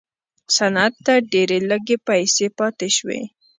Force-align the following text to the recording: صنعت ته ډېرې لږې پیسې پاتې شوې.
صنعت 0.55 0.93
ته 1.05 1.13
ډېرې 1.31 1.57
لږې 1.69 1.97
پیسې 2.07 2.47
پاتې 2.57 2.87
شوې. 2.97 3.21